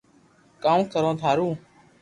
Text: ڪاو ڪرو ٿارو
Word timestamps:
ڪاو 0.63 0.79
ڪرو 0.93 1.11
ٿارو 1.21 1.47